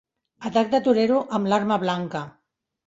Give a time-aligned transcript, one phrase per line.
[0.49, 2.27] Atac de torero amb l'arma blanca.